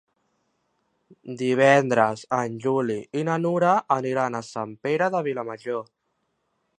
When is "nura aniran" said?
3.43-4.39